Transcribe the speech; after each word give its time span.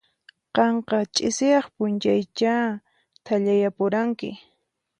Qanqa 0.55 0.97
ch'isiaq 1.13 1.65
p'unchaychá 1.75 2.55
thallayapuranki. 3.25 4.29